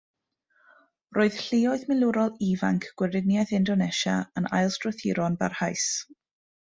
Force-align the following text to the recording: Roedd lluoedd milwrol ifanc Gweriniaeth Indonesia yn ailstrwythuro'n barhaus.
Roedd 1.17 1.35
lluoedd 1.47 1.83
milwrol 1.91 2.33
ifanc 2.47 2.87
Gweriniaeth 3.01 3.53
Indonesia 3.61 4.15
yn 4.41 4.49
ailstrwythuro'n 4.61 5.37
barhaus. 5.45 5.85